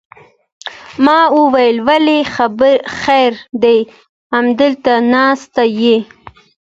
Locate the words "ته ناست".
4.83-5.55